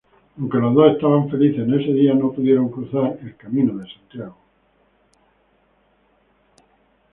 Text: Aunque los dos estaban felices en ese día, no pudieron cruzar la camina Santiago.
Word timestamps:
Aunque 0.39 0.57
los 0.57 0.73
dos 0.73 0.93
estaban 0.93 1.29
felices 1.29 1.59
en 1.61 1.79
ese 1.79 1.93
día, 1.93 2.15
no 2.15 2.31
pudieron 2.31 2.69
cruzar 2.71 3.19
la 3.21 3.33
camina 3.37 3.85
Santiago. 3.85 4.35